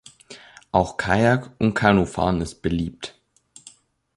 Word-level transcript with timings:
Auch 0.71 0.97
Kajak- 0.97 1.51
und 1.59 1.75
Kanufahren 1.75 2.41
ist 2.41 2.63
beliebt. 2.63 3.21